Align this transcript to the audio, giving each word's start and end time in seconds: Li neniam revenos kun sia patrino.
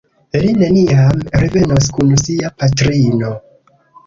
Li 0.43 0.53
neniam 0.61 1.21
revenos 1.43 1.91
kun 1.99 2.17
sia 2.23 2.53
patrino. 2.63 3.31